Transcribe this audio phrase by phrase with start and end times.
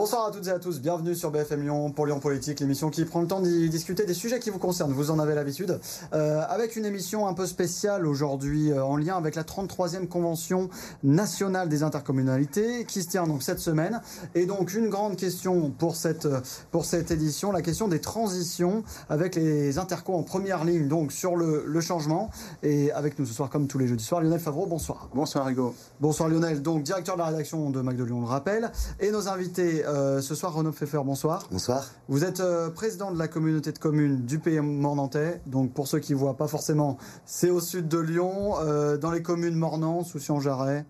[0.00, 3.04] Bonsoir à toutes et à tous, bienvenue sur BFM Lyon pour Lyon Politique, l'émission qui
[3.04, 5.78] prend le temps d'y discuter des sujets qui vous concernent, vous en avez l'habitude,
[6.14, 10.70] euh, avec une émission un peu spéciale aujourd'hui euh, en lien avec la 33e convention
[11.02, 14.00] nationale des intercommunalités qui se tient donc cette semaine.
[14.34, 16.26] Et donc une grande question pour cette,
[16.70, 21.36] pour cette édition, la question des transitions avec les intercos en première ligne donc sur
[21.36, 22.30] le, le changement.
[22.62, 25.10] Et avec nous ce soir comme tous les jeudis soirs, Lionel Favreau, bonsoir.
[25.14, 25.74] Bonsoir Hugo.
[26.00, 28.72] Bonsoir Lionel, donc directeur de la rédaction de Mac de Lyon, on le rappelle.
[28.98, 31.46] Et nos invités euh, ce soir, Renaud Pfeffer, bonsoir.
[31.50, 31.90] Bonsoir.
[32.08, 35.40] Vous êtes euh, président de la communauté de communes du Pays Mornantais.
[35.46, 39.10] Donc pour ceux qui ne voient pas forcément, c'est au sud de Lyon, euh, dans
[39.10, 40.84] les communes Mornan, Soucy-en-Jarret,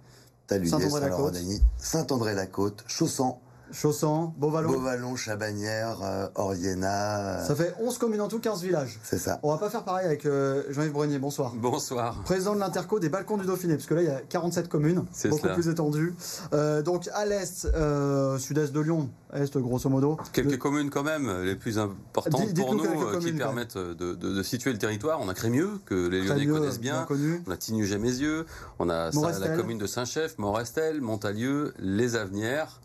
[0.48, 1.36] Saint-André-la-Côte,
[1.78, 3.40] Saint-André-la-Côte, Chaussan,
[3.72, 4.72] Chaussan, Beauvallon.
[4.72, 7.44] Beauvallon, Chabanière, euh, Oriena.
[7.44, 8.98] Ça fait 11 communes en tout, 15 villages.
[9.02, 9.38] C'est ça.
[9.42, 11.18] On va pas faire pareil avec euh, Jean-Yves Brenier.
[11.18, 11.52] Bonsoir.
[11.56, 12.20] Bonsoir.
[12.24, 15.04] Président de l'Interco des Balcons du Dauphiné, parce que là, il y a 47 communes,
[15.24, 15.54] beaucoup cela.
[15.54, 16.14] plus étendues.
[16.52, 20.16] Euh, donc à l'est, euh, sud-est de Lyon, est grosso modo.
[20.32, 24.14] Quelques Le- communes quand même, les plus importantes pour nous, euh, qui permettent de, de-
[24.14, 25.20] de situer le territoire.
[25.20, 27.04] On a Crémieux, que les Lyonnais Crémieux, connaissent bien.
[27.04, 27.42] connu.
[27.46, 28.46] On a Tignes-Gémézieux,
[28.78, 32.80] on a ça, la commune de Saint-Chef, Morestel, Montalieu, Les Avenières.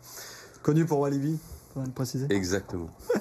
[0.66, 1.38] Connu pour Walibi,
[1.74, 2.26] faut le préciser.
[2.30, 2.88] Exactement.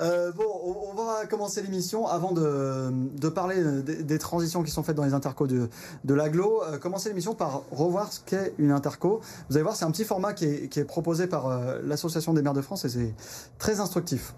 [0.00, 4.70] Euh, bon, on, on va commencer l'émission avant de, de parler des, des transitions qui
[4.70, 5.68] sont faites dans les intercos de,
[6.04, 6.62] de l'aglo.
[6.64, 9.20] Euh, commencer l'émission par revoir ce qu'est une interco.
[9.48, 12.34] Vous allez voir, c'est un petit format qui est, qui est proposé par euh, l'Association
[12.34, 13.14] des maires de France et c'est
[13.58, 14.34] très instructif.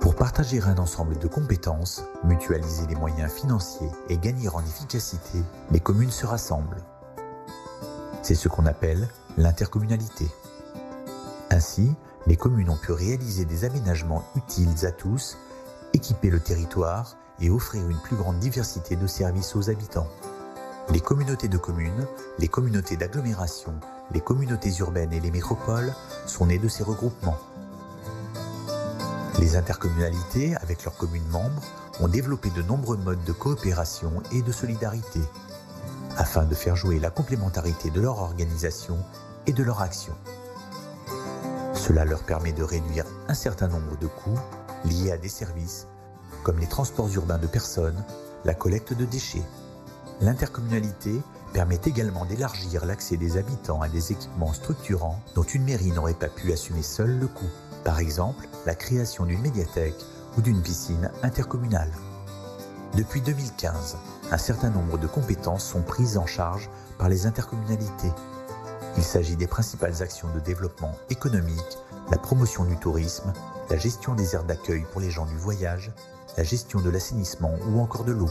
[0.00, 5.38] Pour partager un ensemble de compétences, mutualiser les moyens financiers et gagner en efficacité,
[5.70, 6.82] les communes se rassemblent.
[8.22, 10.26] C'est ce qu'on appelle l'intercommunalité.
[11.52, 11.92] Ainsi,
[12.26, 15.36] les communes ont pu réaliser des aménagements utiles à tous,
[15.92, 20.08] équiper le territoire et offrir une plus grande diversité de services aux habitants.
[20.88, 22.06] Les communautés de communes,
[22.38, 23.74] les communautés d'agglomération,
[24.12, 25.92] les communautés urbaines et les métropoles
[26.26, 27.38] sont nées de ces regroupements.
[29.38, 31.62] Les intercommunalités, avec leurs communes membres,
[32.00, 35.20] ont développé de nombreux modes de coopération et de solidarité,
[36.16, 38.96] afin de faire jouer la complémentarité de leur organisation
[39.46, 40.14] et de leur action.
[41.82, 44.38] Cela leur permet de réduire un certain nombre de coûts
[44.84, 45.88] liés à des services
[46.44, 48.04] comme les transports urbains de personnes,
[48.44, 49.42] la collecte de déchets.
[50.20, 51.20] L'intercommunalité
[51.52, 56.28] permet également d'élargir l'accès des habitants à des équipements structurants dont une mairie n'aurait pas
[56.28, 57.50] pu assumer seule le coût.
[57.82, 60.00] Par exemple, la création d'une médiathèque
[60.38, 61.90] ou d'une piscine intercommunale.
[62.96, 63.96] Depuis 2015,
[64.30, 68.12] un certain nombre de compétences sont prises en charge par les intercommunalités.
[68.96, 71.78] Il s'agit des principales actions de développement économique,
[72.10, 73.32] la promotion du tourisme,
[73.70, 75.92] la gestion des aires d'accueil pour les gens du voyage,
[76.36, 78.30] la gestion de l'assainissement ou encore de l'eau.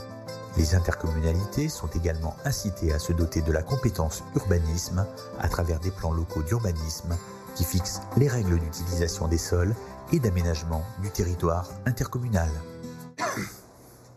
[0.58, 5.06] Les intercommunalités sont également incitées à se doter de la compétence urbanisme
[5.40, 7.16] à travers des plans locaux d'urbanisme
[7.56, 9.76] qui fixent les règles d'utilisation des sols
[10.12, 12.50] et d'aménagement du territoire intercommunal.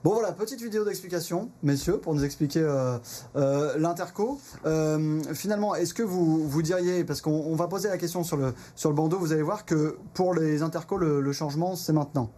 [0.05, 2.99] Bon voilà, petite vidéo d'explication, messieurs, pour nous expliquer euh,
[3.37, 4.39] euh, l'interco.
[4.67, 8.53] Euh, finalement, est-ce que vous, diriez, parce qu'on on va poser la question sur le,
[8.93, 12.31] bandeau, vous allez voir que pour les intercos, le, le changement, c'est maintenant.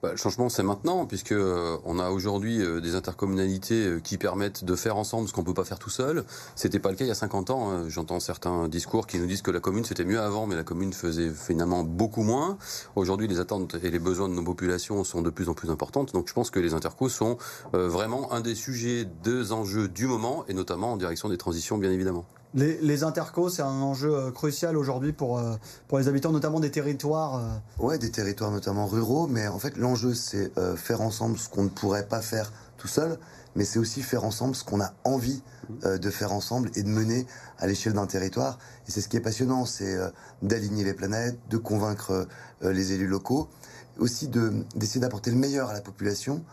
[0.00, 4.16] Bah, le changement, c'est maintenant, puisque euh, on a aujourd'hui euh, des intercommunalités euh, qui
[4.16, 6.24] permettent de faire ensemble ce qu'on peut pas faire tout seul.
[6.54, 7.72] C'était pas le cas il y a 50 ans.
[7.72, 7.88] hein.
[7.88, 10.92] J'entends certains discours qui nous disent que la commune c'était mieux avant, mais la commune
[10.92, 12.58] faisait finalement beaucoup moins.
[12.94, 16.12] Aujourd'hui, les attentes et les besoins de nos populations sont de plus en plus importantes.
[16.12, 17.36] Donc, je pense que les intercos sont
[17.72, 21.90] vraiment un des sujets, des enjeux du moment, et notamment en direction des transitions, bien
[21.90, 22.24] évidemment.
[22.58, 25.54] Les, les intercos, c'est un enjeu euh, crucial aujourd'hui pour, euh,
[25.86, 27.36] pour les habitants, notamment des territoires.
[27.36, 31.62] euh, Ouais, des territoires notamment ruraux, mais en fait l'enjeu c'est faire ensemble ce qu'on
[31.62, 33.16] ne pourrait pas faire tout seul,
[33.54, 35.40] mais c'est aussi faire ensemble ce qu'on a envie
[35.84, 37.26] de faire ensemble et de mener
[37.58, 38.58] à l'échelle d'un territoire.
[38.88, 39.96] Et c'est ce qui est passionnant, c'est
[40.42, 42.26] d'aligner les planètes, de convaincre
[42.62, 43.48] les élus locaux,
[43.98, 46.44] aussi de d'essayer d'apporter le meilleur à la population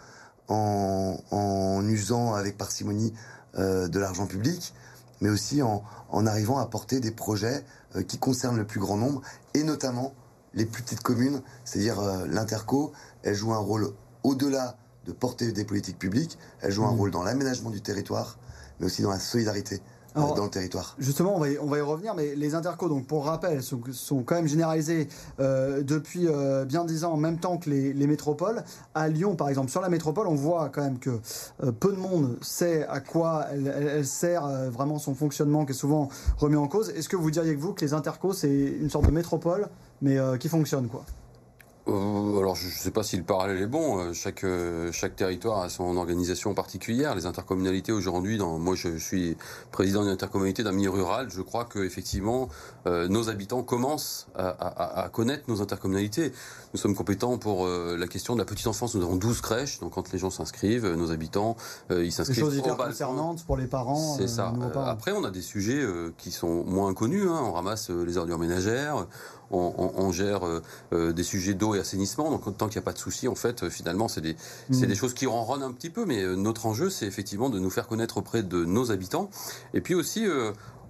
[0.48, 3.13] en, usant avec parcimonie
[3.58, 4.74] de l'argent public,
[5.22, 7.64] mais aussi en, en arrivant à porter des projets
[7.96, 9.22] euh, qui concernent le plus grand nombre
[9.54, 10.14] et notamment
[10.54, 12.92] les plus petites communes, c'est-à-dire euh, l'interco,
[13.24, 13.92] elle joue un rôle
[14.24, 16.98] au-delà de porter des politiques publiques, elle joue un Mhm.
[16.98, 18.38] rôle dans l'aménagement du territoire,
[18.80, 19.82] mais aussi dans la solidarité
[20.16, 20.96] Alors, dans le territoire.
[20.98, 23.82] Justement, on va, y, on va y revenir, mais les intercos, donc pour rappel, sont,
[23.92, 25.08] sont quand même généralisés
[25.40, 28.64] euh, depuis euh, bien dix ans en même temps que les, les métropoles.
[28.94, 31.20] À Lyon, par exemple, sur la métropole, on voit quand même que
[31.64, 35.72] euh, peu de monde sait à quoi elle, elle- sert euh, vraiment son fonctionnement, qui
[35.72, 36.90] est souvent remis en cause.
[36.92, 39.68] Est-ce que vous diriez que vous que les intercos, c'est une sorte de métropole,
[40.02, 41.04] mais euh, qui fonctionne quoi?
[41.88, 44.00] Euh, alors, je ne sais pas si le parallèle est bon.
[44.00, 47.14] Euh, chaque, euh, chaque territoire a son organisation particulière.
[47.16, 49.38] Les intercommunalités aujourd'hui, moi je suis
[49.72, 52.50] président d'une intercommunalité d'un milieu rural, je crois qu'effectivement,
[52.86, 56.32] nos habitants commencent à, connaître nos intercommunalités.
[56.74, 58.96] Nous sommes compétents pour la question de la petite enfance.
[58.96, 61.56] Nous avons 12 crèches, donc quand les gens s'inscrivent, nos habitants,
[61.90, 62.36] ils s'inscrivent.
[62.38, 64.16] Des choses hyper concernantes pour les parents.
[64.18, 64.54] C'est ça.
[64.86, 65.86] après, on a des sujets
[66.18, 67.28] qui sont moins connus.
[67.28, 67.42] Hein.
[67.44, 69.08] On ramasse les ordures ménagères
[69.56, 70.62] on, gère euh,
[70.94, 72.30] euh, des sujets d'eau et assainissement.
[72.30, 74.36] Donc tant qu'il n'y a pas de souci, en fait, euh, finalement, c'est des,
[74.69, 74.86] mm.
[74.86, 76.06] des choses qui ronronnent un petit peu.
[76.06, 79.30] Mais notre enjeu, c'est effectivement de nous faire connaître auprès de nos habitants.
[79.74, 80.25] Et puis aussi,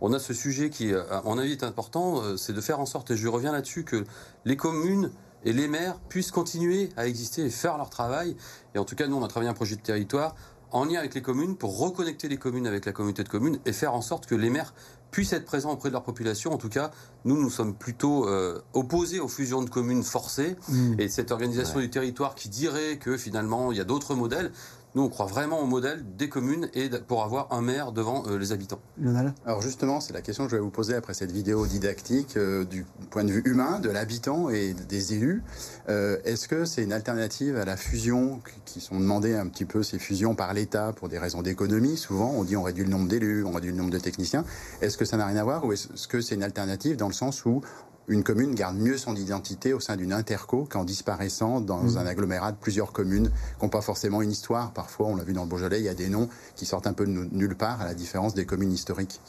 [0.02, 3.12] on a ce sujet qui, à mon avis, est important, c'est de faire en sorte,
[3.12, 4.04] et je reviens là-dessus, que
[4.46, 5.12] les communes
[5.46, 8.36] et les maires puissent continuer à exister et faire leur travail.
[8.74, 10.36] Et en tout cas, nous, on a travaillé un projet de territoire
[10.76, 13.72] en lien avec les communes pour reconnecter les communes avec la communauté de communes et
[13.72, 14.74] faire en sorte que les maires
[15.10, 16.52] puissent être présents auprès de leur population.
[16.52, 16.92] En tout cas,
[17.24, 21.00] nous, nous sommes plutôt euh, opposés aux fusions de communes forcées mmh.
[21.00, 24.52] et cette organisation du territoire qui dirait que finalement il y a d'autres modèles.
[24.96, 28.38] Nous, on croit vraiment au modèle des communes et pour avoir un maire devant euh,
[28.38, 28.80] les habitants.
[28.98, 32.38] Lionel Alors justement, c'est la question que je vais vous poser après cette vidéo didactique
[32.38, 35.44] euh, du point de vue humain, de l'habitant et des élus.
[35.90, 39.84] Euh, est-ce que c'est une alternative à la fusion qui sont demandées un petit peu
[39.84, 41.98] ces fusions par l'État pour des raisons d'économie?
[41.98, 44.46] Souvent, on dit on réduit le nombre d'élus, on réduit le nombre de techniciens.
[44.80, 47.14] Est-ce que ça n'a rien à voir ou est-ce que c'est une alternative dans le
[47.14, 47.60] sens où
[48.08, 51.98] une commune garde mieux son identité au sein d'une interco qu'en disparaissant dans mmh.
[51.98, 54.72] un agglomérat de plusieurs communes qui n'ont pas forcément une histoire.
[54.74, 56.94] Parfois, on l'a vu dans le Beaujolais, il y a des noms qui sortent un
[56.94, 59.20] peu de nulle part, à la différence des communes historiques.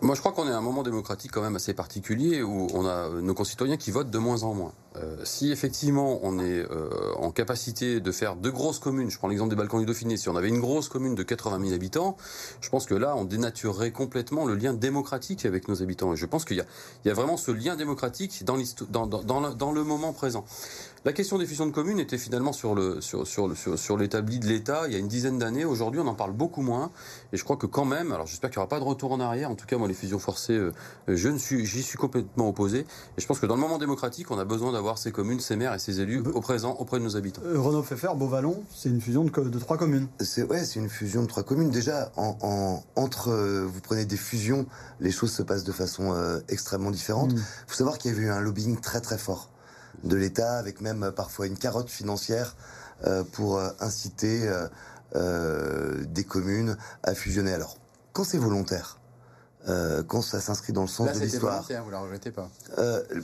[0.00, 2.86] Moi, je crois qu'on est à un moment démocratique quand même assez particulier où on
[2.86, 4.72] a nos concitoyens qui votent de moins en moins.
[4.96, 9.28] Euh, si effectivement on est euh, en capacité de faire deux grosses communes, je prends
[9.28, 12.16] l'exemple des Balkans du Dauphiné, si on avait une grosse commune de 80 000 habitants,
[12.60, 16.12] je pense que là on dénaturerait complètement le lien démocratique avec nos habitants.
[16.12, 20.44] Et je pense qu'il y, y a, vraiment ce lien démocratique dans, le moment présent.
[21.04, 24.98] La question des fusions de communes était finalement sur l'établi de l'État il y a
[24.98, 25.64] une dizaine d'années.
[25.64, 26.92] Aujourd'hui, on en parle beaucoup moins.
[27.32, 29.18] Et je crois que quand même, alors j'espère qu'il n'y aura pas de retour en
[29.18, 29.50] arrière.
[29.50, 30.72] En tout cas, moi, les fusions forcées, euh,
[31.08, 32.80] je suis, j'y suis complètement opposé.
[32.80, 35.56] Et je pense que dans le moment démocratique, on a besoin d'avoir ces communes, ces
[35.56, 37.42] maires et ces élus au présent auprès de nos habitants.
[37.44, 40.08] Euh, Renaud Pfeffer, Beauvallon, c'est une fusion de, de trois communes.
[40.20, 41.70] C'est ouais, c'est une fusion de trois communes.
[41.70, 44.66] Déjà, en, entre euh, vous prenez des fusions,
[45.00, 46.14] les choses se passent de façon
[46.48, 47.30] extrêmement différente.
[47.32, 47.44] Il mm.
[47.66, 49.52] faut savoir qu'il y avait eu un lobbying très très fort
[50.04, 52.56] de l'État, avec même euh, parfois une carotte financière
[53.04, 54.50] euh, pour euh, inciter
[55.14, 57.52] des communes à fusionner.
[57.52, 57.76] Alors,
[58.14, 58.98] quand c'est volontaire,
[59.66, 61.64] quand ça s'inscrit dans le sens de l'histoire.
[61.84, 62.50] Vous la regrettez pas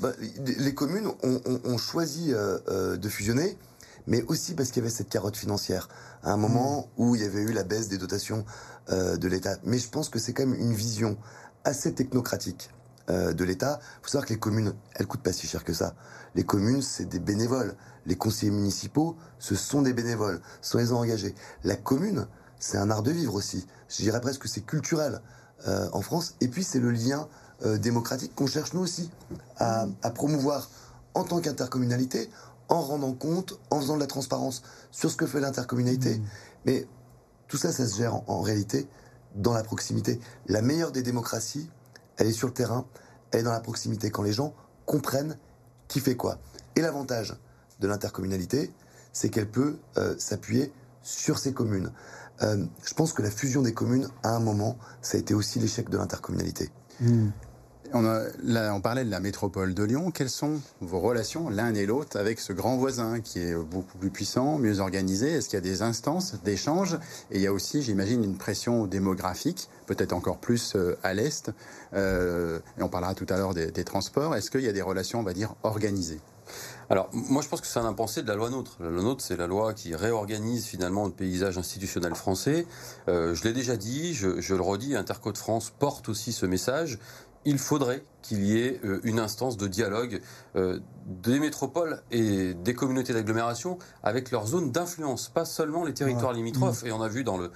[0.01, 0.13] bah,
[0.47, 3.59] Les communes ont, choisi de fusionner,
[4.07, 5.89] mais aussi parce qu'il y avait cette carotte financière.
[6.23, 7.03] À un moment mmh.
[7.03, 8.45] où il y avait eu la baisse des dotations
[8.89, 9.57] de l'État.
[9.65, 11.17] Mais je pense que c'est quand même une vision
[11.65, 12.71] assez technocratique
[13.09, 13.81] de l'État.
[13.83, 15.95] Il faut savoir que les communes, elles coûtent pas si cher que ça.
[16.35, 17.75] Les communes, c'est des bénévoles.
[18.07, 20.41] Les conseillers municipaux, ce sont des bénévoles,
[20.75, 21.35] les engagés.
[21.65, 22.27] La commune,
[22.59, 23.67] c'est un art de vivre aussi.
[23.89, 25.21] Je dirais presque que c'est culturel
[25.67, 26.35] euh, en France.
[26.41, 27.29] Et puis, c'est le lien
[27.65, 29.11] euh, démocratique qu'on cherche nous aussi
[29.57, 30.71] à, promouvoir
[31.15, 32.31] en tant qu'intercommunalité,
[32.69, 36.19] en rendant compte, en faisant de la transparence sur ce que fait l'intercommunalité.
[36.19, 36.25] Mmh.
[36.67, 36.87] Mais
[37.49, 38.87] tout ça, ça se gère en, réalité
[39.35, 40.21] dans la proximité.
[40.47, 41.69] La meilleure des démocraties,
[42.17, 42.87] elle est sur le terrain,
[43.33, 44.55] elle est dans la proximité, quand les gens
[44.87, 45.37] comprennent
[45.89, 46.39] qui fait quoi.
[46.77, 47.37] Et l'avantage
[47.81, 48.73] de l'intercommunalité,
[49.13, 50.73] c'est qu'elle peut euh, s'appuyer
[51.03, 51.91] sur ses communes.
[52.43, 55.59] Euh, je pense que la fusion des communes, à un moment, ça a été aussi
[55.59, 56.71] l'échec de l'intercommunalité.
[57.01, 57.29] Hmm.
[57.95, 60.11] On, parlait de la métropole de Lyon.
[60.11, 64.11] Quelles sont vos relations l'un et l'autre avec ce grand voisin qui est beaucoup plus
[64.11, 65.33] puissant, mieux organisé?
[65.33, 66.99] Est-ce qu'il y a des instances d'échange?
[67.31, 71.51] Et il y a aussi, j'imagine, une pression démographique, peut-être encore plus euh, à l'Est.
[71.95, 74.35] Euh, et on parlera tout à l'heure des, transports.
[74.35, 76.21] Est-ce qu'il y a des relations, on va dire, organisées?
[76.91, 78.77] Alors, moi, je pense que c'est un impensé de la loi NOTRe.
[78.81, 82.67] La loi NOTRe, c'est la loi qui réorganise finalement le paysage institutionnel français.
[83.09, 86.47] Euh, je l'ai déjà dit, je, je, le redis, Interco de France porte aussi ce
[86.47, 86.99] message
[87.45, 90.21] il faudrait qu'il y ait euh, une instance de dialogue
[90.57, 96.33] euh, des métropoles et des communautés d'agglomération avec leurs zones d'influence, pas seulement les territoires
[96.33, 96.85] limitrophes.
[96.85, 97.51] Et on a vu dans le,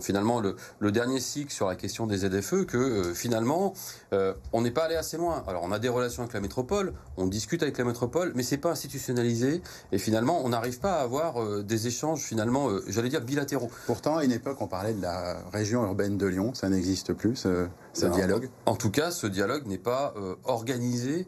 [0.00, 3.74] finalement le, dernier cycle sur la question des ZFE que euh, finalement
[4.12, 5.42] euh, on n'est pas allé assez loin.
[5.48, 8.58] Alors on a des relations avec la métropole, on discute avec la métropole, mais c'est
[8.58, 13.22] pas institutionnalisé et finalement on n'arrive pas à avoir euh, des échanges finalement, j'allais dire
[13.22, 13.70] bilatéraux.
[13.86, 17.36] Pourtant à une époque on parlait de la région urbaine de Lyon, ça n'existe plus
[17.36, 18.48] ce, dialogue.
[18.66, 21.26] En, tout cas, ce dialogue n'est pas organisé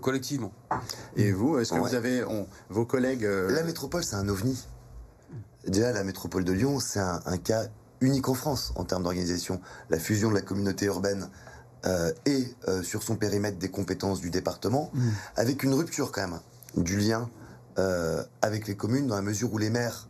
[0.00, 0.52] collectivement.
[1.16, 2.24] Et vous, est-ce que vous avez
[2.68, 4.66] vos collègues La métropole, c'est un ovni.
[5.66, 7.68] Déjà, la métropole de Lyon, c'est un, un cas
[8.02, 9.60] unique en France en termes d'organisation.
[9.88, 11.28] La fusion de la communauté urbaine
[11.86, 15.08] euh, et euh, sur son périmètre des compétences du département, mmh.
[15.36, 16.40] avec une rupture quand même
[16.76, 17.28] du lien
[17.78, 20.08] euh, avec les communes dans la mesure où les maires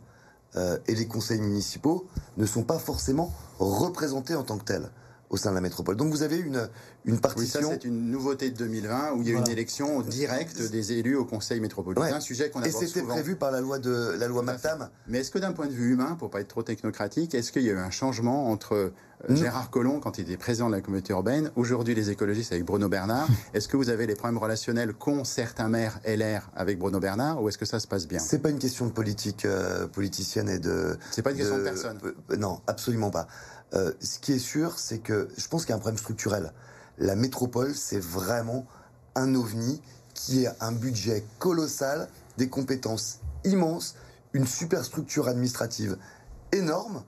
[0.85, 2.05] et les conseils municipaux
[2.37, 4.91] ne sont pas forcément représentés en tant que tels
[5.33, 5.95] au sein de la métropole.
[5.95, 6.69] Donc vous avez une,
[7.05, 7.61] une Oui, partition.
[7.61, 9.47] ça c'est une nouveauté de 2020 où il y a eu Voilà.
[9.47, 12.11] une élection directe des élus au conseil métropolitain, Ouais.
[12.11, 14.43] un sujet qu'on et aborde c'était prévu par la loi de la loi.
[14.43, 14.89] MAPTAM.
[15.07, 17.63] Mais est-ce que d'un point de vue humain, pour pas être trop technocratique, est-ce qu'il
[17.63, 18.89] y a eu un changement entre euh,
[19.29, 19.35] Non.
[19.37, 22.87] Gérard Collomb quand il était président de la communauté urbaine, aujourd'hui les écologistes avec Bruno
[22.87, 27.41] Bernard Est-ce que vous avez les problèmes relationnels qu'ont certains maires LR avec Bruno Bernard
[27.41, 28.19] ou est-ce que ça se passe bien?
[28.19, 30.95] C'est pas une question de politique euh, politicienne et de.
[31.09, 31.97] C'est pas une question de personne.
[32.05, 33.27] euh, non, absolument pas.
[33.73, 36.53] Euh, ce qui est sûr, c'est que je pense qu'il y a un problème structurel.
[36.97, 38.65] La métropole, c'est vraiment
[39.15, 39.81] un ovni
[40.13, 43.95] qui a un budget colossal, des compétences immenses,
[44.33, 45.97] une superstructure administrative
[46.51, 47.03] énorme,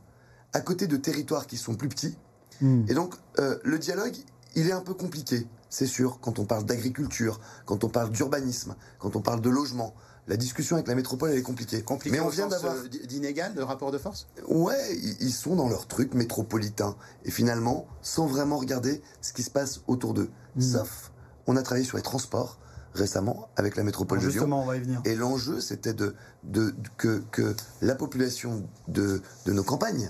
[0.53, 2.17] à côté de territoires qui sont plus petits.
[2.62, 2.86] Hmm.
[2.88, 4.15] Et donc, euh, le dialogue,
[4.55, 8.75] il est un peu compliqué, c'est sûr, quand on parle d'agriculture, quand on parle d'urbanisme,
[9.00, 9.93] quand on parle de logement.
[10.27, 11.83] La discussion avec la métropole, elle est compliquée.
[11.83, 12.74] Compliqué Mais on vient d'avoir.
[12.74, 14.27] euh, d'inégal de rapport de force?
[14.47, 16.95] Ouais, ils- sont dans leur truc métropolitain.
[17.25, 20.31] Et finalement, sans vraiment regarder ce qui se passe autour d'eux.
[20.55, 20.62] Mm.
[20.62, 21.12] Sauf,
[21.45, 22.57] on a travaillé sur les transports
[22.95, 24.31] récemment avec la métropole de Lyon.
[24.31, 25.00] Justement, on va y venir.
[25.05, 30.09] Et l'enjeu, c'était de, de, que, que la population de, de nos campagnes,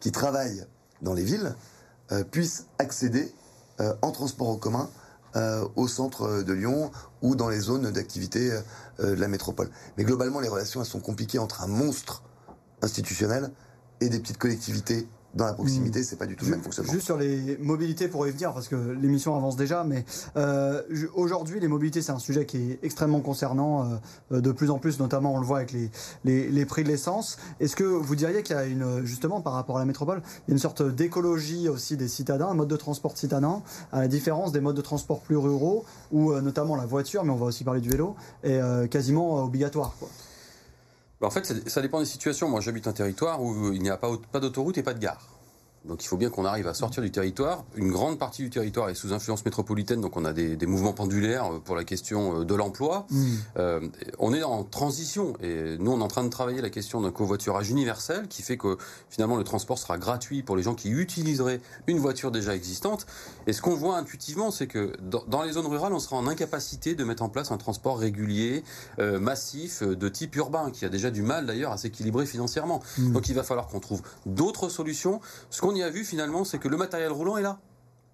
[0.00, 0.66] qui travaillent
[1.00, 1.54] dans les villes,
[2.12, 3.32] euh, puisse accéder
[3.80, 4.88] euh, en transport en commun
[5.36, 6.90] euh, au centre de Lyon
[7.20, 8.52] ou dans les zones d'activité
[9.00, 9.70] euh, de la métropole.
[9.98, 12.22] Mais globalement, les relations sont compliquées entre un monstre
[12.80, 13.50] institutionnel
[14.00, 15.06] et des petites collectivités
[15.36, 16.02] dans la proximité.
[16.02, 16.92] C'est pas du tout le même fonctionnement.
[16.92, 20.04] Juste sur les mobilités pour y venir, parce que l'émission avance déjà, mais
[20.36, 20.82] euh,
[21.14, 23.96] aujourd'hui, les mobilités, c'est un sujet qui est extrêmement concernant, euh,
[24.32, 25.90] euh, de plus en plus, notamment on le voit avec les,
[26.24, 27.38] les, les prix de l'essence.
[27.60, 30.50] Est-ce que vous diriez qu'il y a une, justement par rapport à la métropole, il
[30.50, 33.62] y a une sorte d'écologie aussi des citadins, un mode de transport citadin,
[33.92, 37.30] à la différence des modes de transport plus ruraux, où euh, notamment la voiture, mais
[37.30, 39.94] on va aussi parler du vélo, est euh, quasiment euh, obligatoire.
[39.98, 40.08] Quoi?
[41.26, 42.48] En fait, ça- dépend des situations.
[42.48, 45.35] Moi, j'habite un territoire où il n'y a pas d'autoroute et pas de gare.
[45.86, 47.64] Donc il faut bien qu'on arrive à sortir du territoire.
[47.76, 50.92] Une grande partie du territoire est sous influence métropolitaine, donc on a des, des mouvements
[50.92, 53.06] pendulaires euh, pour la question euh, de l'emploi.
[53.56, 53.80] Euh,
[54.18, 57.10] on est en transition et nous on est en train de travailler la question d'un
[57.10, 58.76] covoiturage universel qui fait que
[59.08, 63.06] finalement le transport sera gratuit pour les gens qui utiliseraient une voiture déjà existante.
[63.46, 66.26] Et ce qu'on voit intuitivement, c'est que dans, dans les zones rurales, on sera en
[66.26, 68.64] incapacité de mettre en place un transport régulier,
[68.98, 72.82] euh, massif, de type urbain, qui a déjà du mal d'ailleurs à s'équilibrer financièrement.
[72.98, 73.12] Mm.
[73.12, 75.20] Donc il va falloir qu'on trouve d'autres solutions.
[75.50, 77.58] Ce qu'on y a vu finalement, c'est que le matériel roulant est là.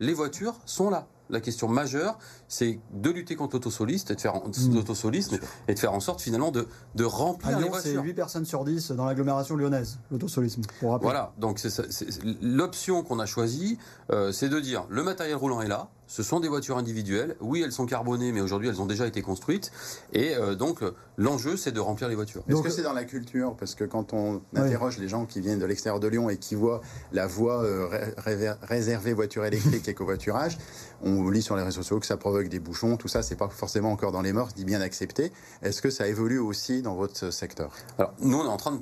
[0.00, 1.06] Les voitures sont là.
[1.30, 4.74] La question majeure, c'est de lutter contre l'autosoliste et de faire en- Mm.
[4.74, 5.38] l'autosolisme
[5.68, 8.02] et de faire en sorte finalement de, de À remplir les Lyon, c'est voitures.
[8.04, 11.04] 8 personnes sur 10 dans l'agglomération lyonnaise, l'autosolisme, pour rappeler.
[11.06, 12.10] Voilà, donc c'est c'est- c'est-
[12.42, 13.78] l'option qu'on a choisie,
[14.10, 17.62] euh, c'est de dire le matériel roulant est là, ce sont des voitures individuelles, oui
[17.64, 19.72] elles sont carbonées, mais aujourd'hui elles ont déjà été construites,
[20.12, 20.80] et euh, donc
[21.16, 22.42] l'enjeu c'est de remplir les voitures.
[22.48, 23.56] Est-ce que c'est dans la culture?
[23.56, 26.54] Parce que quand on interroge les gens qui viennent de l'extérieur de Lyon et qui
[26.54, 30.58] voient la voie euh, ré- ré- réservée voiture électrique et covoiturage,
[31.02, 33.48] on lit sur les réseaux sociaux que ça provoque des bouchons, tout ça, c'est pas
[33.48, 35.32] forcément encore dans les mœurs, dit bien accepté.
[35.62, 37.72] Est-ce que ça évolue aussi dans votre secteur?
[37.98, 38.78] Alors nous on est en train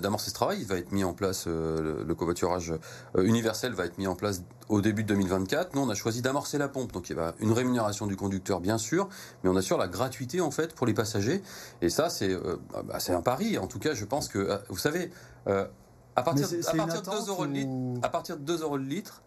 [0.00, 2.72] d'amorcer ce travail, il va être mis en place, euh, le, le covoiturage
[3.16, 5.74] euh, universel va être mis en place au début de 2024.
[5.74, 8.60] Nous on a choisi d'amorcer la pompe, donc il y a une rémunération du conducteur
[8.60, 9.08] bien sûr,
[9.42, 11.42] mais on assure la gratuité en fait pour les passagers,
[11.82, 14.58] et ça c'est euh, bah, c'est un pari, en tout cas je pense que, euh,
[14.68, 15.10] vous savez,
[15.48, 15.66] euh,
[16.16, 18.76] à partir, à de 2 attente euros le litre, ou- à partir de 2 euros
[18.76, 19.22] le litre,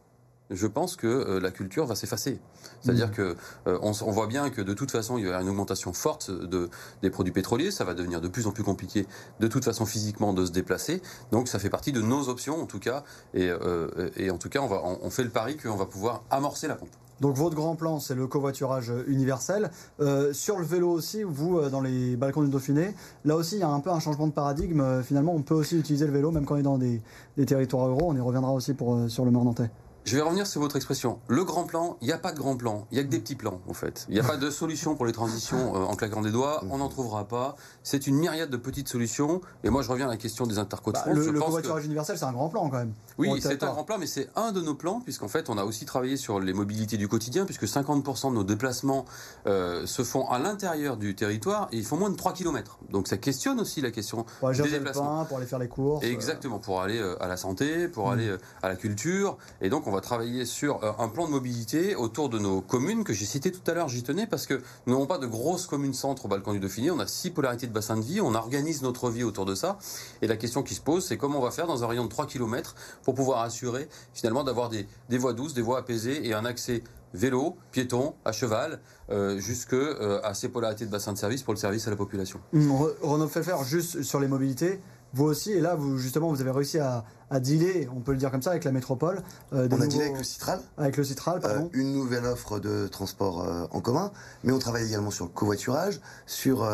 [0.53, 2.39] je pense que euh, la culture va s'effacer.
[2.81, 3.35] C'est-à-dire que
[3.67, 6.69] euh, on, voit bien que de toute façon, il y avoir une augmentation forte de,
[7.01, 7.71] des produits pétroliers.
[7.71, 9.07] Ça va devenir de plus en plus compliqué,
[9.39, 11.01] de toute façon physiquement, de se déplacer.
[11.31, 13.03] Donc, ça fait partie de nos options, en tout cas.
[13.33, 15.85] Et, euh, et en tout cas, on, va, on, on fait le pari qu'on va
[15.85, 16.89] pouvoir amorcer la pompe.
[17.23, 19.71] Donc votre grand plan, c'est le covoiturage universel.
[20.01, 22.93] Euh, sur le vélo aussi, vous, euh, dans les balcons du Dauphiné,
[23.23, 24.81] là aussi, il y a un peu un changement de paradigme.
[24.81, 27.01] Euh, Finalement, on peut aussi utiliser le vélo, même quand on est dans des,
[27.37, 28.07] des territoires ruraux.
[28.09, 29.69] On y reviendra aussi pour, sur le Mort Nantais.
[30.05, 31.19] Je vais revenir sur votre expression.
[31.29, 33.19] Le grand plan, il n'y a pas de grand plan, il n'y a que des
[33.19, 34.05] petits plans, en fait.
[34.09, 36.79] Il n'y a pas de solution pour les transitions euh, en claquant des doigts, on
[36.79, 37.55] n'en trouvera pas.
[37.83, 39.39] C'est une myriade de petites solutions.
[39.63, 41.85] Et moi, je reviens à la question des intercodes Bah, le le pense que- covoiturage
[41.85, 42.93] universel, c'est un grand plan quand même.
[43.17, 45.63] Oui, c'est un grand plan, mais c'est un de nos plans, puisqu'en fait, on a
[45.63, 49.05] aussi travaillé sur les mobilités du quotidien, puisque 50% de nos déplacements
[49.47, 52.77] euh, se font à l'intérieur du territoire et ils font moins de 3 km.
[52.89, 55.19] Donc ça questionne aussi la question Pour des le déplacements.
[55.19, 56.03] pain, pour aller faire les courses.
[56.03, 58.11] euh, Exactement, pour aller à la santé, pour Mm.
[58.13, 59.37] aller euh, à la culture.
[59.61, 63.03] Et donc, on va travailler sur euh, un plan de mobilité autour de nos communes
[63.03, 63.87] que j'ai cité tout à l'heure.
[63.89, 66.91] J'y tenais parce que nous n'avons pas de grosses communes centres au Balkan du Dauphiné.
[66.91, 68.19] On a six polarités de bassin de vie.
[68.21, 69.77] On organise notre vie autour de ça.
[70.21, 72.09] Et la question qui se pose, c'est comment on va faire dans un rayon de
[72.09, 76.33] 3 km pour pouvoir assurer finalement d'avoir des, des voies douces, des voies apaisées et
[76.33, 76.83] un accès
[77.15, 78.79] vélo, piéton, à cheval,
[79.11, 81.95] euh, jusque euh, à ces polarités de bassin de service pour le service à la
[81.95, 82.39] population.
[82.53, 83.29] Re- Renaud
[83.63, 84.79] juste sur les mobilités,
[85.13, 88.17] vous aussi, et là, vous, justement, vous avez réussi à, à dealer, on peut le
[88.17, 89.21] dire comme ça, avec la métropole.
[89.53, 91.69] euh, On a nouveaux- avec le Citral, avec le Citral, euh, pardon.
[91.73, 94.11] une nouvelle offre de transport euh, en commun,
[94.43, 96.67] mais on travaille également sur le covoiturage, sur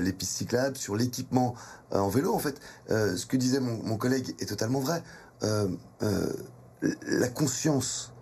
[0.00, 1.54] les pistes cyclables, sur l'équipement
[1.90, 2.32] en vélo.
[2.32, 5.02] En fait, ce que disait mon, mon collègue est totalement vrai.
[5.42, 8.12] La conscience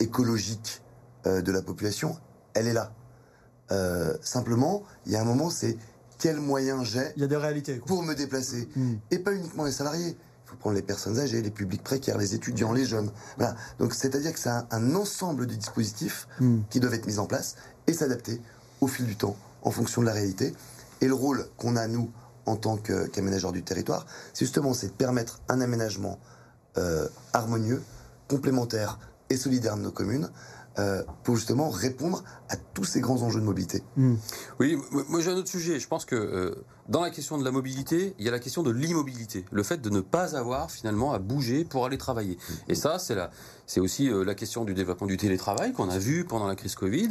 [0.00, 0.82] écologique
[1.24, 2.16] de la population,
[2.54, 2.92] elle est là.
[4.20, 5.76] Simplement, il y a un moment, c'est
[6.18, 7.78] quels moyens j'ai Il y a des réalités.
[7.78, 7.86] quoi.
[7.86, 8.98] pour me déplacer Hum.
[9.10, 10.16] et pas uniquement les salariés.
[10.44, 13.10] Il faut prendre les personnes âgées, les publics précaires, les étudiants, les jeunes.
[13.36, 13.56] Voilà.
[13.80, 16.62] Donc c'est-à-dire que c'est un, un ensemble de dispositifs Hum.
[16.70, 17.56] qui doivent être mis en place
[17.86, 18.40] et s'adapter
[18.80, 20.54] au fil du temps, en fonction de la réalité.
[21.00, 22.10] Et le rôle qu'on a nous
[22.46, 26.18] en tant que- qu'aménageurs du territoire, c'est justement c'est de permettre un aménagement
[26.78, 27.82] euh, harmonieux,
[28.28, 28.98] complémentaire
[29.30, 30.30] et solidaire de nos communes
[30.78, 33.82] euh, pour justement répondre à tous ces grands enjeux de mobilité.
[33.96, 34.18] Hum.
[34.60, 35.80] Oui, moi moi, j'ai un autre sujet.
[35.80, 38.62] Je pense que euh, dans la question de la mobilité, il y a la question
[38.62, 42.38] de l'immobilité, le fait de ne pas avoir finalement à bouger pour aller travailler.
[42.68, 43.30] Et ça, c'est la,
[43.66, 46.74] c'est aussi euh, la question du développement du télétravail qu'on a vu pendant la crise
[46.76, 47.08] Covid.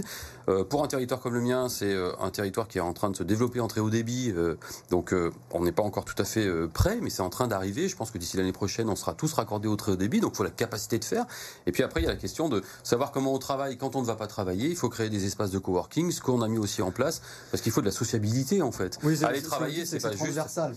[0.47, 3.09] Euh, pour un territoire comme le mien, c'est euh, un territoire qui est en train
[3.09, 4.31] de se développer en très haut débit.
[4.35, 4.55] euh,
[4.89, 7.47] donc, euh, on n'est pas encore tout à fait euh, prêt, mais c'est en train
[7.47, 7.89] d'arriver.
[7.89, 10.19] Je pense que d'ici l'année prochaine, on sera tous raccordés au très haut débit.
[10.21, 11.25] Donc, il faut la capacité de faire.
[11.67, 14.01] Et puis après, il y a la question de savoir comment on travaille quand on
[14.01, 14.69] ne va pas travailler.
[14.69, 17.61] Il faut créer des espaces de coworking, ce qu'on a mis aussi en place, parce
[17.61, 18.97] qu'il faut de la sociabilité en fait.
[19.03, 20.23] Oui, Aller c'est- travailler, c'est c'est pas juste.
[20.23, 20.75] transversal.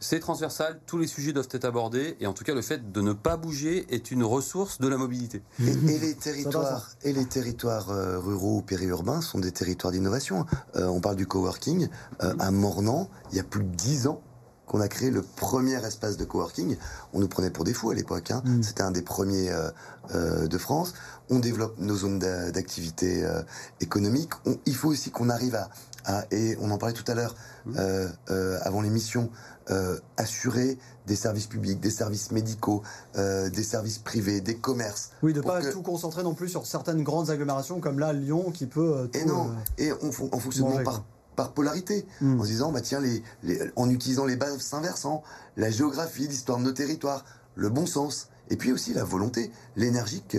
[0.00, 0.80] C'est transversal.
[0.86, 2.16] Tous les sujets doivent être abordés.
[2.20, 4.96] Et en tout cas, le fait de ne pas bouger est une ressource de la
[4.96, 5.42] mobilité.
[5.60, 10.46] Et, et les territoires, et les territoires euh, ruraux ou périurbains sont des territoires d'innovation.
[10.76, 11.88] Euh, on parle du coworking.
[12.22, 14.20] Euh, à Mornan, il y a plus de 10 ans
[14.66, 16.76] qu'on a créé le premier espace de coworking.
[17.12, 18.30] On nous prenait pour des fous à l'époque.
[18.30, 18.42] hein.
[18.44, 18.62] Mm.
[18.62, 19.70] C'était un des premiers euh,
[20.14, 20.94] euh, de France.
[21.30, 23.42] On développe nos zones d'a- d'activité euh,
[23.80, 24.30] économique.
[24.46, 25.68] On- il faut aussi qu'on arrive à,
[26.06, 27.34] à- et on en parlait tout à l'heure
[27.76, 28.08] euh,
[28.62, 29.30] avant l'émission,
[30.16, 32.82] assurer des services publics, des services médicaux,
[33.16, 35.10] des services privés, des commerces.
[35.22, 38.50] Oui, de pas que- tout concentrer non plus sur certaines grandes agglomérations comme là, Lyon,
[38.52, 39.08] qui peut.
[39.14, 41.04] Et non, et on, en fonctionnant manger, par.
[41.36, 42.40] Par polarité, Mm.
[42.40, 45.22] en se disant, bah tiens, les, les- en utilisant les bases versants,
[45.56, 47.24] la géographie, l'histoire de nos territoires,
[47.56, 50.38] le bon sens, et puis aussi la volonté, l'énergie qui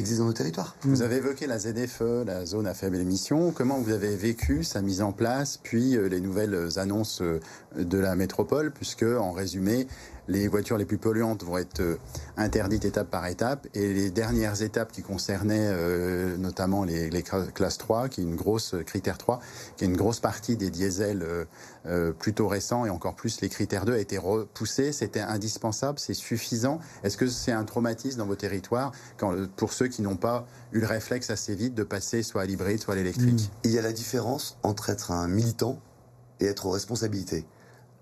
[0.00, 0.76] existe dans nos territoires.
[0.82, 3.50] Vous avez évoqué la ZFE, la zone à faible émission.
[3.50, 7.40] Comment vous avez vécu sa mise en place, puis euh, les nouvelles annonces euh,
[7.78, 9.86] de la métropole, puisque en résumé,
[10.28, 11.96] les voitures les plus polluantes vont être euh,
[12.36, 17.50] interdites étape par étape, et les dernières étapes qui concernaient euh, notamment les, les cla-
[17.52, 19.40] classes 3, qui est une grosse euh, critère 3,
[19.76, 21.24] qui est une grosse partie des diesels
[22.18, 24.90] plutôt récents, et encore plus les critères 2 a été repoussé.
[24.90, 26.80] C'était indispensable, c'est suffisant.
[27.04, 28.90] Est-ce que c'est un traumatisme dans vos territoires
[29.56, 32.80] pour ceux qui n'ont pas eu le réflexe assez vite de passer soit à l'hybride,
[32.80, 33.50] soit à l'électrique?
[33.62, 35.78] Il y a la différence entre être un militant
[36.40, 37.46] et être aux responsabilités.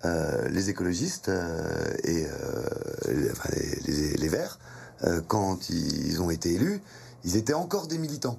[0.04, 4.58] Euh, les écologistes euh, et euh, les, enfin, les- les- les Verts,
[5.04, 6.80] euh, quand ils ont été élus,
[7.24, 8.38] ils étaient encore des militants.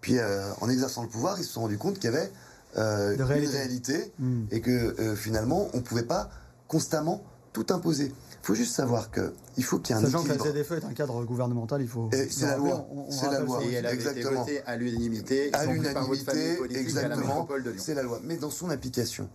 [0.00, 2.30] Puis euh, en exerçant le pouvoir, ils se sont rendus compte qu'il y avait
[2.78, 3.56] euh, une réalité.
[3.56, 4.42] réalité Mm.
[4.52, 6.30] et que euh, finalement, on ne pouvait pas
[6.68, 8.12] constamment tout imposer.
[8.42, 10.62] Il faut juste savoir que il faut qu'il y ait un Sachant que la équilibre.
[10.62, 12.08] ZFE est un cadre gouvernemental, il faut.
[12.12, 12.86] C'est la loi.
[13.10, 13.60] C'est la loi.
[13.64, 14.30] Et elle Exactement.
[14.30, 17.48] été votée à l'unanimité, à l'unanimité, exactement.
[17.76, 18.20] C'est la loi.
[18.24, 19.28] Mais dans son application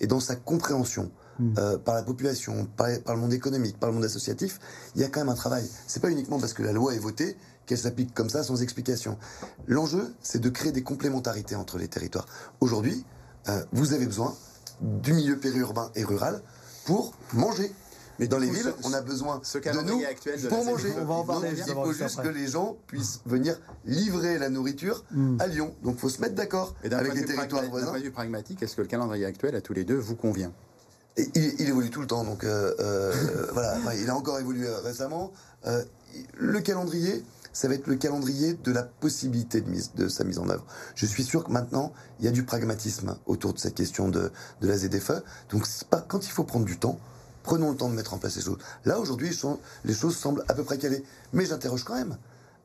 [0.00, 1.54] et dans sa compréhension Mm.
[1.58, 4.58] euh, par la population, par, par le monde économique, par le monde associatif,
[4.94, 5.68] il y a quand même un travail.
[5.86, 9.18] C'est pas uniquement parce que la loi est votée qu'elle s'applique comme ça sans explication.
[9.66, 12.26] L'enjeu, c'est de créer des complémentarités entre les territoires.
[12.60, 13.04] Aujourd'hui,
[13.48, 14.34] euh, vous avez besoin
[14.80, 16.42] du milieu périurbain et rural
[16.86, 17.70] pour manger.
[18.18, 20.88] Mais dans les villes, ce- on a besoin ce de nous actuel de pour manger.
[20.90, 22.28] ZFE, On va en parler Donc, il faut juste après.
[22.28, 25.36] que les gens puissent venir livrer la nourriture Mm.
[25.40, 25.74] à Lyon.
[25.82, 27.86] Donc, faut se mettre d'accord avec les territoires pragma- d'un voisins.
[27.88, 30.52] point de vue pragmatique, est-ce que le calendrier actuel à tous les deux vous convient?
[31.18, 33.76] Et il, il évolue tout le temps, donc euh, euh, voilà.
[33.78, 35.32] Enfin, il a encore évolué euh, récemment.
[35.66, 35.82] Euh,
[36.38, 37.24] le calendrier,
[37.54, 40.66] ça va être le calendrier de la possibilité de, mise, de sa mise en œuvre.
[40.94, 44.30] Je suis sûr que maintenant, il y a du pragmatisme autour de cette question de,
[44.60, 45.22] de la ZFE.
[45.50, 46.98] Donc, pas, quand il faut prendre du temps,
[47.46, 48.58] prenons le temps de mettre en place les choses.
[48.84, 49.30] Là, aujourd'hui,
[49.84, 51.02] les choses- semblent à peu près calées.
[51.32, 52.16] Mais j'interroge quand même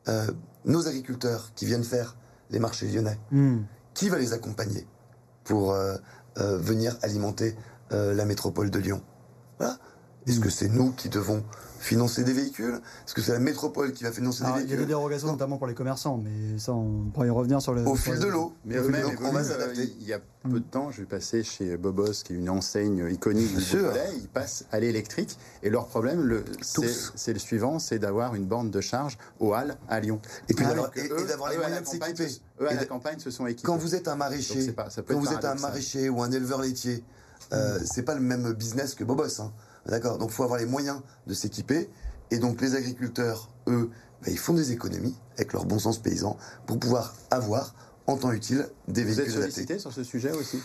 [0.08, 0.28] euh,
[0.66, 2.16] nos agriculteurs qui viennent faire
[2.50, 3.60] les marchés lyonnais Mm.
[3.94, 4.86] qui va les accompagner
[5.44, 5.96] pour euh,
[6.40, 7.56] euh, venir alimenter
[7.92, 9.02] la métropole de Lyon?
[10.28, 11.44] Est-ce que c'est nous qui devons
[11.80, 12.76] financer des véhicules?
[13.08, 14.86] Est-ce que c'est la métropole qui va financer Alors, des il y a véhicules?
[14.86, 17.82] des dérogations notamment pour les commerçants, mais ça, on pourra y revenir sur le.
[17.88, 18.54] Au sur fil les- de l'eau.
[18.66, 19.94] Mais eux-mêmes on va évoluent, euh, s'adapter.
[20.00, 23.08] Il y a peu de temps, je vais passer chez Bobos, qui est une enseigne
[23.12, 23.80] iconique du Bien sûr.
[23.80, 24.10] Beaujolais.
[24.18, 25.40] Ils passent à l'électrique.
[25.64, 26.46] Et leur problème, le-
[27.16, 30.22] c'est le suivant, c'est d'avoir une borne de charge au Halles à Lyon.
[30.50, 31.10] Et puis d'avoir- les
[31.58, 32.28] moyens de s'équiper.
[32.62, 33.66] Eux, à la campagne, se sont équipés.
[33.66, 35.60] Quand vous êtes un maraîcher, quand vous êt un paradoxal.
[35.60, 37.04] maraîcher ou un éleveur laitier,
[37.54, 39.42] euh, c'est pas le même business que Bobos.
[39.86, 40.18] D'accord.
[40.18, 41.90] Donc, il faut avoir les moyens de s'équiper.
[42.30, 43.90] Et donc, les agriculteurs, eux,
[44.22, 47.74] bah, ils font des économies avec leur bon sens paysan pour pouvoir avoir,
[48.08, 50.60] en temps utile, des Vous êtes véhicules sollicité sur ce sujet aussi?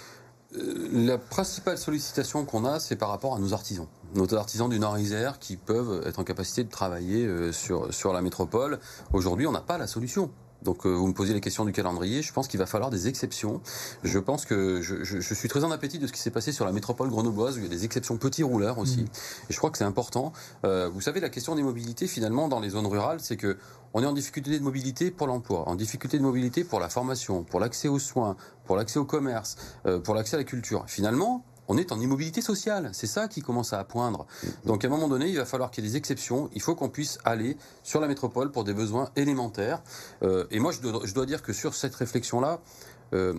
[0.56, 3.86] Euh, La principale sollicitation qu'on a, c'est par rapport à nos artisans.
[4.14, 8.22] Nos artisans du Nord-Isère qui peuvent être en capacité de travailler euh, sur, sur la
[8.22, 8.78] métropole.
[9.12, 10.30] Aujourd'hui, on n'a pas la solution.
[10.66, 12.20] Donc, euh, vous me posez la question du calendrier.
[12.22, 13.60] Je pense qu'il va falloir des exceptions.
[14.02, 16.50] Je pense que je, je- je suis très en appétit de ce qui s'est passé
[16.52, 19.06] sur la métropole grenobloise, où il y a des exceptions petits rouleurs aussi.
[19.48, 20.32] Et je crois que c'est important.
[20.64, 23.56] Euh, vous savez, la question des mobilités, finalement, dans les zones rurales, c'est que
[23.94, 27.44] on est en difficulté de mobilité pour l'emploi, en difficulté de mobilité pour la formation,
[27.44, 30.84] pour l'accès aux soins, pour l'accès au commerce, euh, pour l'accès à la culture.
[30.88, 32.90] Finalement, on est en immobilité sociale.
[32.92, 34.26] C'est ça qui commence à poindre.
[34.64, 36.48] Donc à un moment donné, il va falloir qu'il y ait des exceptions.
[36.54, 39.82] Il faut qu'on puisse aller sur la métropole pour des besoins élémentaires.
[40.22, 42.60] Euh, et moi, je dois, je dois dire que sur cette réflexion-là,
[43.14, 43.34] euh,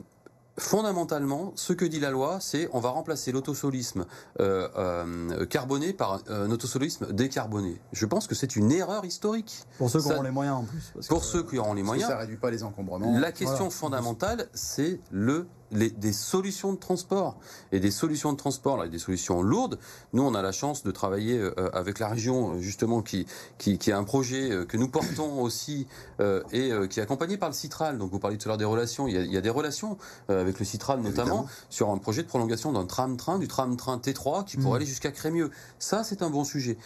[0.57, 4.05] fondamentalement, ce que dit la loi, c'est on va remplacer l'autosolisme
[4.39, 7.79] euh, euh, carboné par un autosolisme décarboné.
[7.93, 9.65] Je pense que c'est une erreur historique.
[9.77, 10.91] Pour ceux qui auront les moyens en plus.
[10.95, 13.17] parce Pour que- ceux qui auront les moyens, ça réduit pas les encombrements.
[13.19, 13.69] la question Voilà.
[13.71, 17.37] fondamentale, c'est le les- des solutions de transport
[17.71, 19.77] et des solutions de transport, là, des solutions lourdes.
[20.13, 23.25] Nous, on a la chance de travailler euh, avec la région, euh, justement, qui,
[23.57, 25.87] qui, qui a un projet euh, que nous portons aussi
[26.19, 27.97] euh, et qui est accompagné par le Citral.
[27.97, 29.07] Donc, vous parliez tout à l'heure des relations.
[29.07, 29.97] Il y a, il y a des relations
[30.29, 31.49] avec le Citral, notamment, Évidemment.
[31.69, 34.75] sur un projet de prolongation d'un tram-train, du tram-train T3, qui pourrait Mhm.
[34.77, 35.51] aller jusqu'à Crémieux.
[35.79, 36.77] Ça, c'est un bon sujet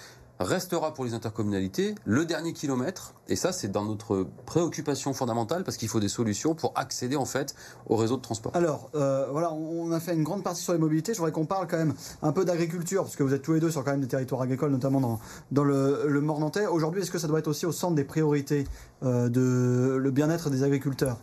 [0.44, 3.14] restera pour les intercommunalités le dernier kilomètre.
[3.28, 7.26] Et ça, c'est dans notre préoccupation fondamentale parce qu'il faut des solutions pour accéder en
[7.26, 7.56] fait
[7.88, 8.56] au réseau de transport.
[8.56, 11.14] Alors, euh, voilà, on a fait une grande partie sur les mobilités.
[11.14, 13.60] Je voudrais qu'on parle quand même un peu d'agriculture, parce que vous êtes tous les
[13.60, 15.20] deux sur quand même des territoires agricoles, notamment dans,
[15.52, 16.66] dans le, le Mornantais.
[16.66, 18.66] Aujourd'hui, est-ce que ça doit être aussi au centre des priorités
[19.04, 21.20] euh, de le bien-être des agriculteurs?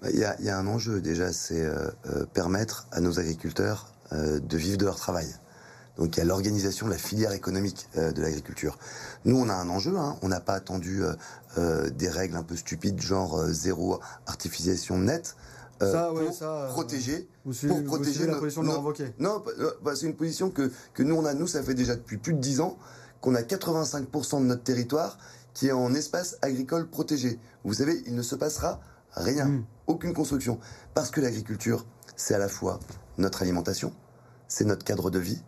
[0.00, 1.90] Bah, Il y, a, il y a un enjeu déjà, c'est euh,
[2.32, 5.26] permettre à nos agriculteurs euh, de vivre de leur travail.
[6.00, 8.76] Donc il y a l'organisation de la filière économique euh, de l'agriculture.
[9.24, 10.16] Nous, on a un enjeu, hein.
[10.22, 11.12] on n'a pas attendu euh,
[11.58, 15.36] euh, des règles un peu stupides, genre zéro artificialisation nette,
[15.82, 17.28] euh, Ça, ouais, pour ça, protéger.
[17.44, 19.44] Vous suivez, Pour vous protéger suivez la position de Laurent Wauquiez Non,
[19.82, 21.34] bah, c'est une position que, que nous, on a.
[21.34, 22.76] Nous, ça fait déjà depuis plus de 10 ans
[23.20, 25.18] qu'on a 85% de notre territoire
[25.52, 27.38] qui est en espace agricole protégé.
[27.64, 28.80] Vous savez, il ne se passera
[29.12, 29.64] rien, Mm.
[29.86, 30.58] aucune construction.
[30.94, 31.84] Parce que l'agriculture,
[32.16, 32.78] c'est à la fois
[33.18, 33.92] notre alimentation,
[34.48, 35.42] c'est notre cadre de vie,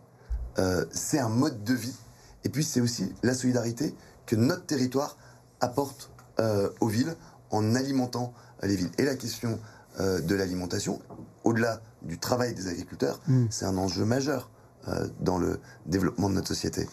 [0.59, 1.95] euh, c'est un mode de vie,
[2.43, 5.17] et puis c'est aussi la solidarité que notre territoire
[5.59, 7.15] apporte euh, aux villes
[7.51, 8.91] en alimentant euh, les villes.
[8.97, 9.59] Et la question
[9.99, 10.99] euh, de l'alimentation,
[11.43, 13.45] au-delà du travail des agriculteurs, Mm.
[13.49, 14.49] c'est un enjeu majeur
[15.21, 16.89] dans le développement de notre société.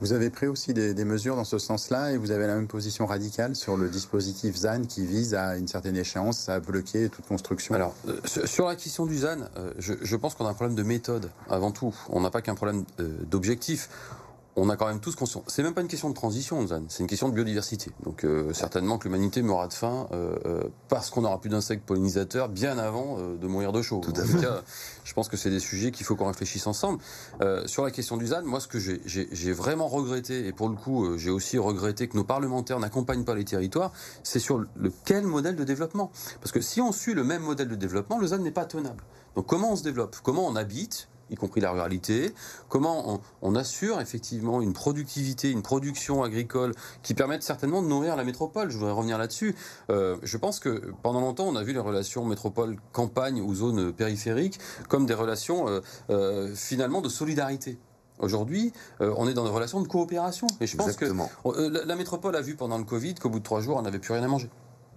[0.00, 3.06] Vous avez pris aussi des, mesures dans ce sens-là et vous avez la même position
[3.06, 7.74] radicale sur le dispositif ZAN qui vise à une certaine échéance à bloquer toute construction.
[7.74, 10.76] Alors, euh, sur- la question du ZAN, euh, je, je pense qu'on a un problème
[10.76, 11.94] de méthode avant tout.
[12.10, 13.88] On n'a pas qu'un problème euh, d'objectif.
[14.60, 15.44] On a quand même tous conscience.
[15.46, 16.82] C'est même pas une question de transition, ZAN.
[16.88, 17.92] C'est une question de biodiversité.
[18.02, 21.86] Donc, euh, certainement que l'humanité mourra de faim euh, euh, parce qu'on n'aura plus d'insectes
[21.86, 24.00] pollinisateurs bien avant euh, de mourir de chaud.
[24.02, 24.62] Tout à en tout cas,
[25.04, 26.98] je pense que c'est des sujets qu'il faut qu'on réfléchisse ensemble.
[27.66, 31.16] Sur la question du ZAN, moi, ce que j'ai- vraiment regretté, et pour le coup,
[31.16, 33.92] j'ai aussi regretté que nos parlementaires n'accompagnent pas les territoires,
[34.24, 36.10] c'est sur le quel modèle de développement?
[36.40, 39.04] Parce que si on suit le même modèle de développement, le ZAN n'est pas tenable.
[39.36, 40.16] Donc comment on se développe?
[40.22, 41.08] Comment on habite?
[41.30, 42.32] Y compris la ruralité,
[42.68, 48.16] comment on, on assure effectivement une productivité, une production agricole qui permette certainement de nourrir
[48.16, 48.70] la métropole.
[48.70, 49.54] Je voudrais revenir là-dessus.
[49.90, 54.58] Euh, je pense que pendant longtemps, on a vu les relations métropole-campagne ou zone périphérique
[54.88, 57.78] comme des relations euh, euh, finalement de solidarité.
[58.20, 60.48] Aujourd'hui, euh, on est dans des relations de coopération.
[60.60, 61.30] Et je pense que Exactement.
[61.46, 63.82] euh, la, la métropole a vu pendant le Covid qu'au bout de trois jours, on
[63.82, 64.50] n'avait plus rien à manger.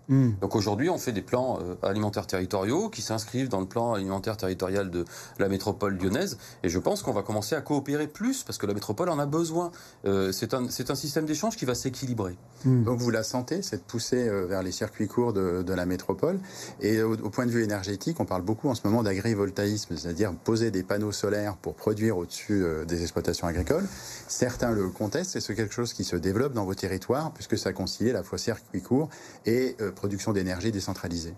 [0.09, 0.31] Hmm.
[0.41, 4.35] Donc aujourd'hui, on fait des plans euh, alimentaires territoriaux qui s'inscrivent dans le plan alimentaire
[4.35, 5.05] territorial de
[5.39, 6.37] la métropole lyonnaise.
[6.63, 9.25] Et je pense qu'on va commencer à coopérer plus parce que la métropole en a
[9.25, 9.71] besoin.
[10.05, 12.37] Euh, c'est un, c'est un système d'échange qui va s'équilibrer.
[12.63, 16.39] Donc vous la sentez, cette poussée euh, vers les circuits courts de, de la métropole.
[16.79, 20.33] Et au, au point de vue énergétique, on parle beaucoup en ce moment d'agrivoltaïsme, c'est-à-dire
[20.33, 23.87] poser des panneaux solaires pour produire au-dessus des exploitations agricoles.
[24.27, 27.73] Certains le contestent, et c'est quelque chose qui se développe dans vos territoires, puisque ça
[27.73, 29.09] concilie à la fois circuits courts
[29.45, 31.35] et euh, production d'énergie décentralisée.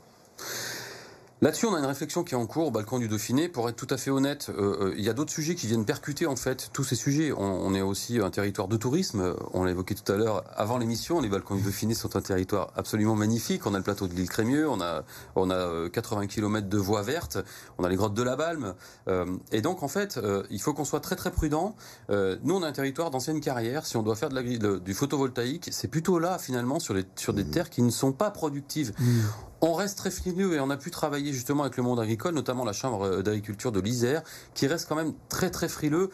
[1.44, 3.50] Là-dessus, on a une réflexion qui est en cours au balcon du Dauphiné.
[3.50, 5.84] Pour être tout à fait honnête, euh, euh, il y a d'autres sujets qui viennent
[5.84, 7.34] percuter en fait tous ces sujets.
[7.34, 9.36] On, est aussi un territoire de tourisme.
[9.52, 11.20] On l'a évoqué tout à l'heure avant l'émission.
[11.20, 13.66] Les balcons du Dauphiné sont un territoire absolument magnifique.
[13.66, 15.04] On a le plateau de l'île Crémieux, on a
[15.36, 17.38] on a 80 km de voies vertes,
[17.78, 18.74] on a les grottes de la Balme.
[19.10, 20.18] Euh, et donc en fait,
[20.50, 21.76] il faut qu'on soit très très prudent.
[22.10, 23.86] nous, on a un territoire d'ancienne carrière.
[23.86, 27.34] Si on doit faire de la, du photovoltaïque, c'est plutôt là finalement sur les sur
[27.34, 27.52] des mmh.
[27.52, 28.94] terres qui ne sont pas productives.
[28.98, 29.22] Mmh.
[29.66, 32.66] On reste très frileux et on a pu travailler justement avec le monde agricole, notamment
[32.66, 34.22] la Chambre euh, d'agriculture de l'Isère,
[34.54, 36.10] qui reste quand même très très frileux.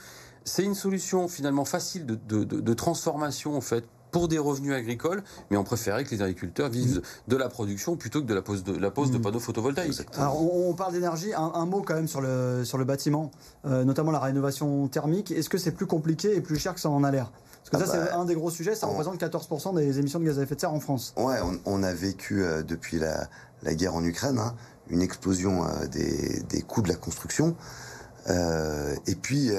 [0.45, 5.63] C'est une solution finalement facile de, transformation en fait pour des revenus agricoles, mais on
[5.63, 8.91] préférait que les agriculteurs vivent de la production plutôt que de la pose de, la
[8.91, 9.21] pose de mm.
[9.21, 10.05] panneaux photovoltaïques.
[10.15, 13.31] Alors on, parle d'énergie, un, mot quand même sur le, sur le bâtiment,
[13.65, 15.31] euh, notamment la rénovation thermique.
[15.31, 17.31] Est-ce que c'est plus compliqué et plus cher que ça en a l'air?
[17.63, 20.26] Parce que ça, c'est bah, un des gros sujets, ça représente 14% des émissions de
[20.26, 21.13] gaz à effet de serre en France.
[21.17, 23.28] Ouais, on, a vécu euh, depuis la,
[23.76, 24.56] guerre en Ukraine hein,
[24.89, 27.56] une explosion euh, des, coûts de la construction.
[28.30, 29.52] Euh, et puis,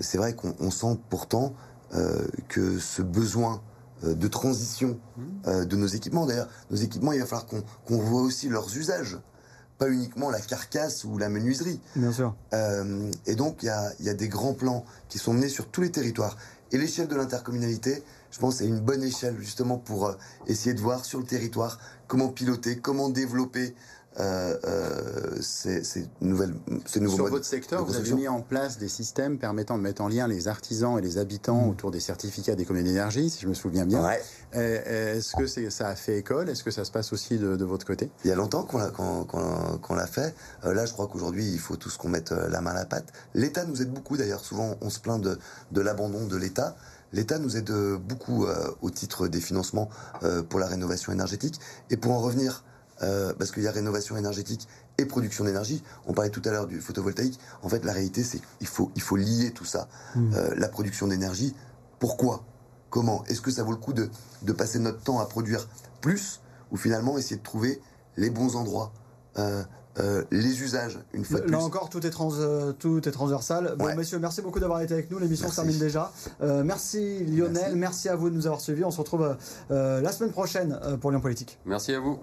[0.00, 1.54] c'est vrai qu'on sent pourtant
[2.48, 3.60] que ce besoin
[4.02, 4.98] de transition
[5.46, 9.18] de nos équipements, d'ailleurs, nos équipements, il va falloir qu'on voit aussi leurs usages
[9.78, 11.80] pas uniquement la carcasse ou la menuiserie.
[11.94, 12.34] Bien sûr.
[12.52, 15.68] Euh, et donc, il y a, y a, des grands plans qui sont menés sur
[15.68, 16.36] tous les territoires.
[16.72, 20.14] Et l'échelle de l'intercommunalité, je pense, c'est une bonne échelle justement pour euh,
[20.46, 23.74] essayer de voir sur le territoire comment piloter, comment développer
[24.18, 26.54] euh, euh, ces, ces, nouvelles,
[26.86, 30.00] ces nouveaux Sur votre secteur, vous avez mis en place des systèmes permettant de mettre
[30.00, 31.70] en lien les artisans et les habitants mm.
[31.70, 34.02] autour des certificats des communes d'énergie, si je me souviens bien.
[34.02, 34.22] Ouais.
[34.54, 36.48] Euh, est-ce que ça a fait école?
[36.48, 38.10] Est-ce que ça se passe aussi de, de votre côté?
[38.24, 40.34] Il y a longtemps qu'on l'a, fait.
[40.62, 43.12] là, je crois qu'aujourd'hui, il faut tous qu'on mette la main à la pâte.
[43.34, 44.40] L'État nous aide beaucoup, d'ailleurs.
[44.40, 45.38] Souvent, on se plaint de,
[45.72, 46.76] de l'abandon de l'État.
[47.12, 48.46] L'État nous aide beaucoup
[48.80, 49.90] au titre des financements
[50.48, 51.60] pour la rénovation énergétique.
[51.90, 52.64] Et pour en revenir
[53.02, 55.82] euh, parce qu'il y a rénovation énergétique et production d'énergie.
[56.06, 57.38] On parlait tout à l'heure du photovoltaïque.
[57.62, 59.88] En fait, la réalité, c'est qu'il faut, il faut lier tout ça.
[60.14, 60.32] Hmm.
[60.34, 61.54] Euh, la production d'énergie,
[61.98, 62.42] pourquoi?
[62.88, 63.22] Comment?
[63.26, 64.08] Est-ce que ça vaut le coup de,
[64.42, 65.68] de, passer notre temps à produire
[66.00, 67.80] plus ou finalement essayer de trouver
[68.16, 68.92] les bons endroits
[69.38, 71.52] euh, les usages, une fois de plus?
[71.52, 72.30] Là encore, tout est, trans,
[72.78, 73.74] tout est transversal.
[73.78, 75.18] Bon, messieurs, merci beaucoup d'avoir été avec nous.
[75.18, 76.12] L'émission se termine déjà.
[76.40, 77.76] merci Lionel, merci.
[77.76, 78.08] merci.
[78.08, 78.84] à vous de nous avoir suivis.
[78.84, 79.36] On se retrouve
[79.68, 81.58] la semaine prochaine pour Lyon Politique.
[81.66, 82.18] Merci à vous.